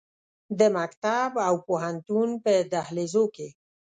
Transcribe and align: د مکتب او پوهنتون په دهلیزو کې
د 0.59 0.61
مکتب 0.77 1.31
او 1.47 1.53
پوهنتون 1.67 2.29
په 2.43 2.51
دهلیزو 2.73 3.23
کې 3.35 3.47